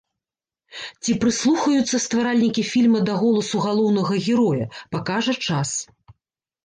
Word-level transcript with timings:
Ці 1.03 1.11
прыслухаюцца 1.25 1.97
стваральнікі 2.07 2.61
фільма 2.71 2.99
да 3.09 3.13
голасу 3.21 3.57
галоўнага 3.67 4.13
героя, 4.33 4.65
пакажа 4.97 5.33
час. 5.51 5.69